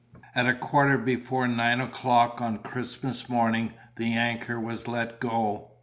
At 0.33 0.47
a 0.47 0.55
quarter 0.55 0.97
before 0.97 1.47
nine 1.47 1.79
o'clock 1.79 2.41
on 2.41 2.57
Christmas 2.63 3.29
morning 3.29 3.75
the 3.97 4.13
anchor 4.17 4.59
was 4.59 4.87
let 4.87 5.19
go. 5.19 5.73